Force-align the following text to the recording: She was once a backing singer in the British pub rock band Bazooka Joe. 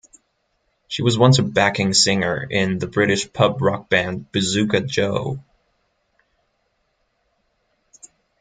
She 0.87 1.03
was 1.03 1.15
once 1.19 1.37
a 1.37 1.43
backing 1.43 1.93
singer 1.93 2.41
in 2.49 2.79
the 2.79 2.87
British 2.87 3.31
pub 3.31 3.61
rock 3.61 3.87
band 3.87 4.31
Bazooka 4.31 4.79
Joe. 4.81 5.43